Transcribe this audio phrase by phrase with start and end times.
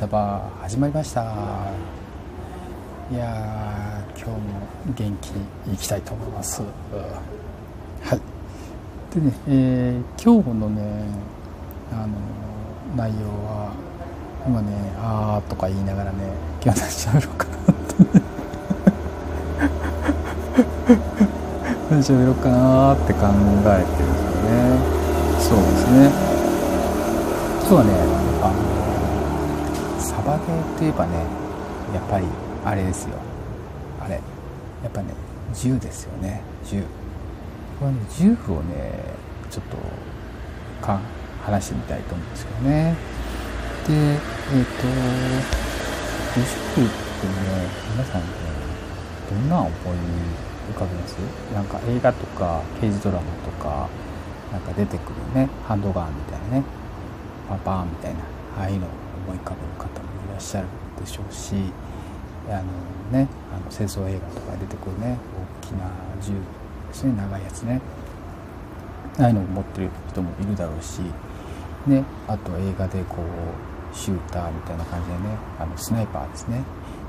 [0.00, 1.20] サバ始まりました。
[3.12, 4.38] いや今日も
[4.96, 5.26] 元気
[5.68, 6.62] にいきたいと思います。
[6.62, 8.20] はい。
[9.14, 11.04] でね、えー、今日のね
[11.92, 12.14] あの
[12.96, 13.74] 内容は
[14.46, 16.16] 今ね「あー」とか言いながらね
[16.64, 17.52] 今日何喋ろうかな。
[17.52, 18.24] ってね
[21.90, 24.80] 何喋ろうかなって考えてるんですよね。
[25.40, 26.10] そうですね。
[27.68, 28.08] 今日はね
[30.00, 31.24] サバゲーといえばね
[31.94, 32.26] やっぱり
[32.64, 33.16] あれですよ。
[34.00, 34.20] あれや
[34.88, 35.12] っぱね
[35.54, 36.42] 銃ですよね。
[36.64, 36.82] 銃。
[37.78, 38.92] これね銃をね
[39.50, 39.76] ちょっと
[40.84, 41.00] か
[41.44, 42.94] 話してみたいと思うんですけどね。
[43.86, 44.86] でえっ、ー、と
[46.34, 46.44] 銃っ
[46.76, 46.90] てね
[47.92, 48.26] 皆さんね
[49.30, 49.72] どんな思い
[50.72, 51.16] 浮かべます？
[51.54, 53.88] なんか映画とか刑事ドラマとか
[54.52, 56.64] なんか出てくるねハンドガンみたいなね
[57.48, 58.20] パンパンみたいな
[58.58, 58.86] ああいうの。
[59.30, 60.66] 思い浮かべる方もいらっしゃる
[60.98, 61.54] でしょうし
[62.48, 62.62] あの
[63.12, 65.16] ねあの戦争映画とか出てくるね
[65.62, 66.32] 大きな銃
[66.88, 67.80] ですね長いやつね
[69.18, 71.00] ああいうのを持ってる人もいるだろうし
[71.86, 75.20] ねあと映画でこうシューターみたいな感じでね
[75.58, 76.62] あのスナイパーですね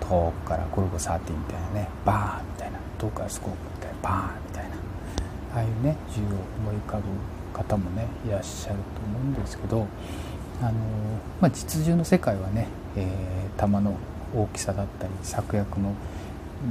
[0.00, 4.76] 遠くからゴルゴ13みたいなねバーンみたいな遠くからスコープみたいなバーンみたいな
[5.54, 7.02] ああいうね銃を思い浮かぶ
[7.52, 9.86] 方もねいらっしゃると思うんですけど
[10.62, 10.72] あの、
[11.40, 13.96] まあ、実銃の世界はね、えー、弾の
[14.34, 15.94] 大きさだったり策略の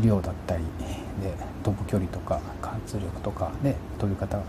[0.04, 0.64] 量だったり
[1.22, 1.34] で
[1.64, 4.44] 飛ぶ距離とか貫通力とかで飛び方が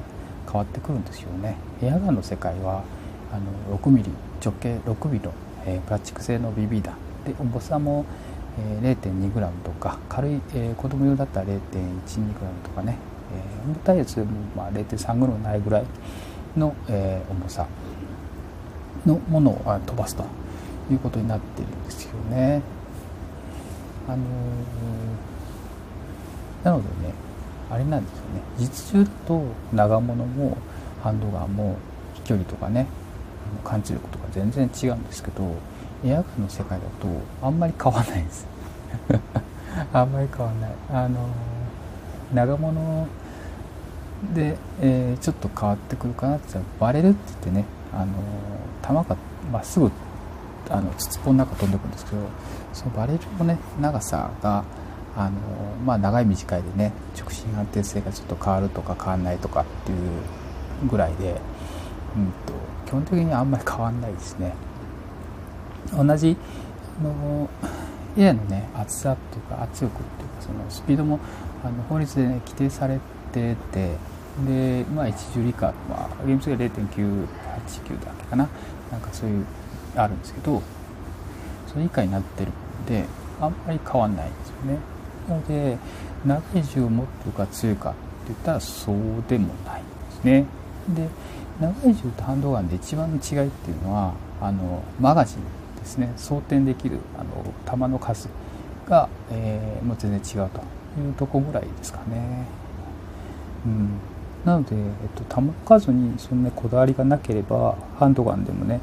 [0.47, 1.57] 変わってくるんですよね。
[1.83, 2.85] エアガンの世界は
[3.33, 3.39] あ
[3.71, 4.11] の6ミリ
[4.45, 5.33] 直径6ミリの、
[5.67, 8.05] えー、プラスチック製の BB 弾で重さも、
[8.83, 12.97] えー、0.2グラムとか軽い、えー、子供用だったら0.12グラムとかね、
[13.35, 14.27] えー、重たいやつも、
[14.57, 15.85] まあ、0.3グラムないぐらい
[16.57, 17.67] の、えー、重さ。
[19.07, 20.25] のものを飛ばすと
[20.91, 22.63] いうことになってるんですよね。
[24.09, 24.19] あの
[26.65, 27.15] なのでね
[27.71, 28.43] あれなんですよね。
[28.59, 29.43] 実銃と
[29.73, 30.57] 長物も
[31.03, 31.77] ハンドガンも
[32.15, 32.87] 飛距離とかね
[33.65, 35.55] 感知力とか全然違うんですけど
[36.05, 37.09] エアガンの世界だと
[37.43, 38.47] あんまり変わらないです。
[39.93, 40.71] あんまり変わらない。
[41.05, 41.29] あの
[42.35, 43.07] 長物
[44.35, 47.65] で、えー、ちょっと変わってくるかなって言ったらバレるって言ってね
[47.97, 48.13] あの
[48.83, 49.17] 球が
[49.51, 49.91] まっすぐ
[50.69, 52.19] あの筒ぽの中飛んでくるんですけど
[52.73, 54.65] そのバレルのね長さが
[55.17, 55.41] あの、
[55.85, 59.99] まあ、長い短いでね直進安定性がちょっと変わるとか変わんないとかっていう
[60.91, 61.31] ぐらいで、
[62.17, 62.53] うんと、
[62.87, 64.55] 基本的にあんまり変わんないですね。
[65.97, 66.37] 同じ
[67.01, 67.49] あの
[68.19, 71.21] エアのね厚さとか圧力っていうかそのスピードも
[71.65, 72.99] あの法律でね規定され
[73.33, 73.93] てて
[74.45, 78.49] でまあ一重理科、まあ、厳密には0.989だっけかな。
[78.91, 79.47] なんかそういう
[79.97, 80.63] あるんですけど
[81.67, 83.05] それ以下になってるんで
[83.41, 84.79] あんまり変わんないんですよね。
[85.29, 85.79] なので
[86.25, 87.99] 長い銃を持ってるか強いかって
[88.29, 88.97] 言ったらそう
[89.29, 90.47] でもないんですね。
[90.89, 91.09] で
[91.61, 95.39] 長い銃とハンドガンで一番の違いっていうのはあのマガジン
[95.79, 96.13] ですね。
[96.17, 98.29] 装填できるあの弾の数
[98.89, 100.61] が、えー、もう全然違うと
[101.01, 102.47] いうとこぐらいですかね。
[103.67, 103.89] うん。
[104.47, 104.83] なので、えっ
[105.17, 108.81] と、弾数にそんなこだわりがなければハンドガンでもね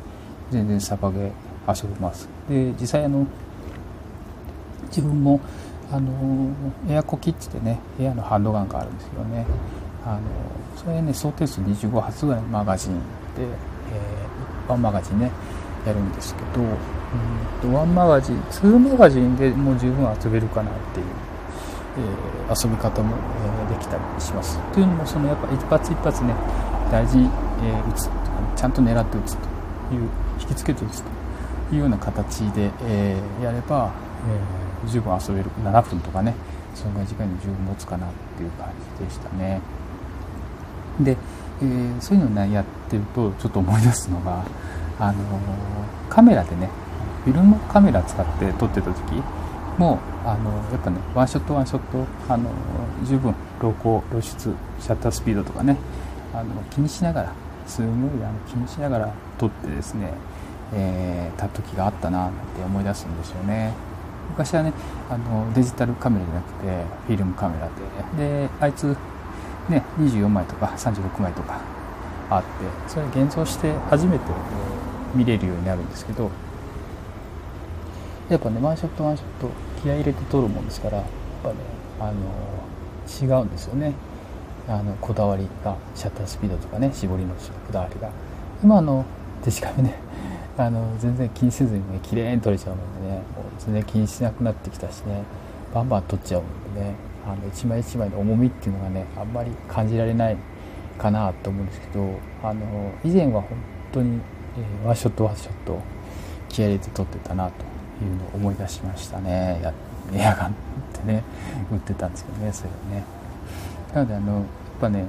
[0.52, 2.28] 全然サバゲー遊べます。
[2.50, 3.26] で実際あの
[4.90, 5.40] 自分も
[5.90, 6.52] あの
[6.90, 9.46] エアコキッチでねエアのハンドガンがあるんですよね。
[10.06, 10.22] あの
[10.76, 13.00] それね想定数25発ぐらいのマガジンで、
[13.40, 15.32] えー、ワンマガジンね
[15.88, 21.06] やるんですけどうんとワンマガジン2マガジンでもう十分遊べるかなっていう
[21.96, 24.58] えー、遊び方も、えー、きたりします。
[24.74, 26.34] というのもそのやっぱ一発一発ね
[26.92, 27.30] 大事に、
[27.64, 28.10] えー、打つ
[28.56, 29.44] ちゃんと狙って打つと
[29.94, 31.10] いう引きつけて打つと
[31.74, 33.92] いうような形で、えー、やれば、
[34.84, 36.34] えー、十分遊べる7分とかね
[36.74, 39.62] そのぐらい時間に十分持つかなっていう感じでしたね。
[41.00, 41.18] で、
[41.62, 44.44] えー、そういうのを、ね、やってるとちょっと思い出すのが、
[45.00, 45.18] あの
[46.10, 46.70] カメラでね
[47.26, 49.24] フィルムカメラ使って撮ってた時
[49.78, 52.50] もうあのやっぱねワンショットワンショットあの
[53.04, 55.78] 十分露光露出シャッタースピードとかね
[56.34, 57.34] あの気にしながら
[57.66, 60.12] すごいあの気にしながら撮ってですね、
[60.74, 63.74] えー、た時があったななんて思い出すんですよね。
[64.30, 64.74] 昔はね
[65.10, 67.70] あのデジタルカメラじゃなくてフィルムカメラ
[68.18, 68.96] でであいつ
[69.70, 71.60] ね24枚とか36枚とか
[72.30, 72.50] あって
[72.88, 74.26] それ現像して初めて
[75.14, 76.32] 見れるようになるんですけど
[78.30, 79.50] やっぱねワンショットワンショット
[79.82, 81.06] 気合い入れて撮るもんですからやっ
[81.44, 81.56] ぱね
[82.00, 82.14] あの
[83.06, 83.94] 違うんですよね。
[84.68, 88.10] あのこだわりがシャッタースピードとかね絞りのこだわりが。
[88.64, 89.04] 今の
[89.44, 89.96] デジカメね
[90.58, 93.24] あの全然気にせずにね綺麗に撮れちゃうのでねもう
[93.60, 95.24] 全然気にしなくなってきたしね
[95.74, 96.96] バンバン撮っちゃうのでね
[97.26, 100.38] あの一枚一枚の重みっていうのがねあんまり感じられない
[100.98, 103.58] かなと思うんですけどあの以前は本
[103.92, 104.22] 当に、
[104.58, 105.80] えー、ワンショットワンショット
[106.48, 107.73] 気合い入れて撮ってたなと
[108.04, 109.60] いうのを思い出しましたね。
[109.64, 109.74] や
[110.14, 110.54] エアガンっ
[110.94, 111.24] てね
[111.72, 113.04] 売ってたんですけどねそれはね。
[113.94, 114.44] なのであのやっ
[114.82, 115.08] ぱね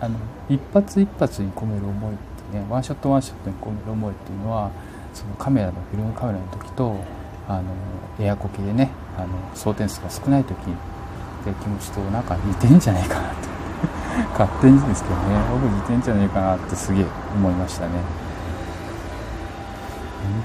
[0.00, 0.18] あの
[0.48, 2.16] 一発一発に込める思いっ
[2.50, 4.70] てねワンショットワンショットに込める思いっていうのは
[5.14, 6.96] そのカメラのフィルムカメラの時と
[7.48, 7.64] あの
[8.18, 10.64] エアコケでねあの装填数が少ない時っ
[11.44, 13.52] て気持ちとなんか似てんじゃないかなと。
[14.38, 17.92] 勝手にですけどね僕似てんじゃないかなってすげえ思いましたね。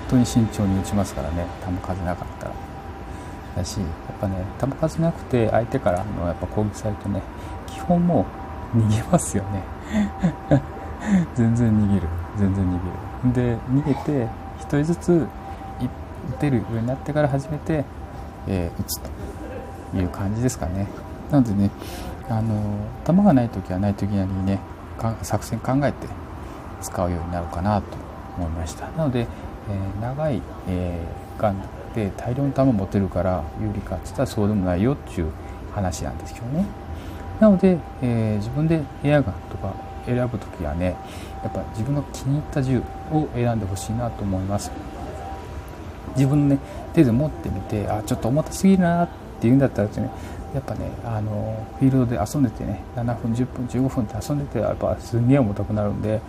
[0.10, 1.45] 当に慎重に打ちますからね。
[1.66, 2.54] 球数なかったら。
[3.56, 3.88] だしやっ
[4.22, 7.24] ぱね球数なくて相手からのやっぱ攻撃されるとね
[7.66, 8.25] 基本も
[8.75, 9.63] う逃げますよね。
[11.36, 12.07] 全然逃げる。
[12.38, 13.57] 全然逃げる。
[13.57, 14.28] で逃げて
[14.60, 15.28] 1人ずつ
[16.30, 17.86] 打てるようになってから初めて、
[18.48, 20.88] えー、打つという感じですかね。
[21.31, 21.72] なのでね
[22.30, 22.62] あの
[23.06, 24.60] 球がない時はない時なりにね
[25.22, 26.07] 作戦考えて
[26.81, 27.88] 使うようになるかなと
[28.38, 28.89] 思いました。
[28.92, 29.28] なので、
[29.69, 31.62] えー、長い、えー、ガン
[31.94, 35.31] で大量の球持てるから有利かって言ったらそうでもないよっていう
[35.74, 36.66] 話なんですけどね。
[37.40, 39.74] なので、えー、自分でエアガンとか
[40.06, 40.96] 選ぶ時はね
[41.44, 42.81] やっぱ自分の気に入った銃
[43.12, 44.72] を選んでほしいなと思います。
[46.16, 46.60] 自分のね
[46.94, 49.10] 手で持ってみてあちょっと重たすぎるなっ
[49.40, 50.10] ていうんだったらですね
[50.54, 56.22] やっぱねあのフィールドで遊んでてね7分10分15分って遊んでてやっぱすんげえ重たくなるんでやっ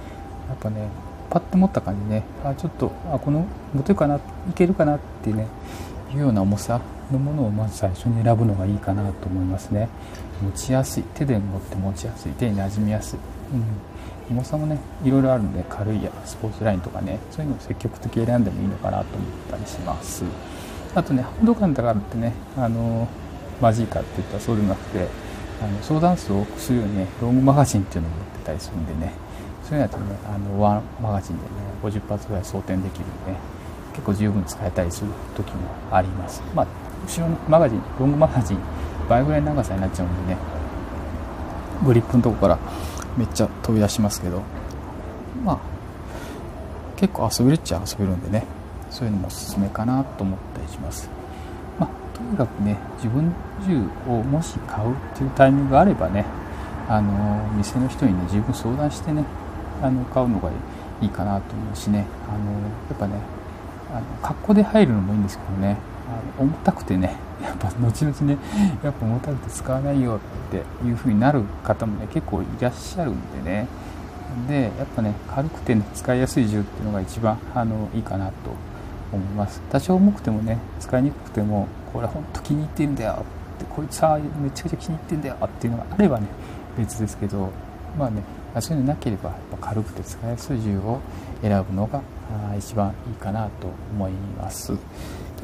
[0.60, 0.88] ぱね
[1.30, 2.24] パッと持った感じね。
[2.44, 4.20] あちょっとあこの持てるかない
[4.54, 5.46] けるかなってね
[6.12, 6.80] いうような重さ
[7.12, 9.88] のものをまず最初に選ぶのがいいかなと思いますね。
[10.42, 11.02] 持ちやすい。
[11.14, 12.32] 手で持って持ちやすい。
[12.32, 13.18] 手に馴染みやすい、
[13.52, 20.24] うん、重さもねいろいろあるんで軽いやスポーツラインとかねそういうのを積極的に選んでもいいのかなと思ったりします。
[20.94, 23.08] あとねハンドガンだからってねあの
[23.60, 25.06] マジかって言ったらそうでもなくて
[25.62, 29.12] あの相談数を多くするようにねロングマガジンっていうのを持ってたりするんでね
[29.68, 31.48] そういうのやとねあのワンマガジンでね
[31.82, 33.38] 50発ぐらい装填できるんで、ね、
[33.92, 36.42] 結構十分使えたりする時もあります。
[36.54, 36.66] まあ
[37.06, 38.58] 後ろのマガジンロングマガジン
[39.08, 40.38] 倍ぐらいの長さになっちゃうんでね
[41.84, 42.58] グリップのとこから
[43.16, 44.42] めっちゃ飛び出しますけど
[45.44, 45.58] まあ
[46.96, 48.44] 結構遊べるっちゃ遊べるんでね
[48.90, 51.10] そういうのもおすすめかなと思ったりします。
[51.78, 53.32] まとにかくね自分
[53.66, 56.24] 銃をもし買うっていうタイミングがあればね
[56.88, 59.24] あの店の人にね十分相談してね
[59.82, 60.50] あの買うのが
[61.00, 62.06] いいかなと思うしね。
[62.28, 63.14] あのやっぱね
[63.92, 65.76] あの格好で入るのもいいんですけどね。
[66.08, 68.38] あの重たくてね やっぱ後々ね
[68.82, 73.14] やっぱ重たくて使わないよっていう風になる方もね結構いらっしゃるん
[73.44, 73.66] でね。
[74.46, 78.32] でやっぱね軽くて、ね、使いやすい銃っていうのが一番あのいいかなと
[79.12, 79.60] 思います。
[79.70, 86.26] 多少重くてもね使いにくくてもこれほんと気に入ってるんだよってこいつはめちゃくちゃ気に入ってんだよっていうのがあればね
[86.76, 87.50] 別ですけど。
[87.96, 88.22] まあね
[88.60, 91.00] そういうのなければ軽くて使いやすい銃を
[91.42, 92.02] 選ぶのが
[92.58, 94.68] 一番いいかなと思います。
[94.68, 94.76] とい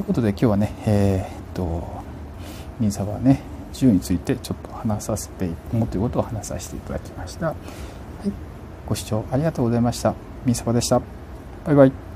[0.00, 1.86] うことで今日はねえー、っと
[2.80, 3.42] ミンサバね
[3.72, 7.56] 銃についてちょっと話させて思っていることを話させていただきました、はい、
[8.86, 10.14] ご視聴ありがとうございました。
[10.44, 11.00] ミンサバでした。
[11.64, 12.13] バイバイ。